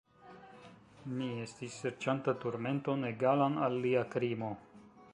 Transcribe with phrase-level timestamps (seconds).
[1.17, 4.55] Mi estis serĉanta turmenton egalan al lia krimo.